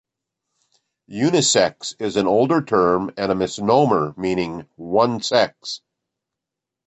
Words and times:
"Unisex" 1.11 1.93
is 2.01 2.15
an 2.15 2.25
older 2.25 2.59
term, 2.63 3.13
and 3.17 3.31
a 3.31 3.35
misnomer 3.35 4.15
meaning 4.17 4.67
"one 4.75 5.21
sex". 5.21 5.81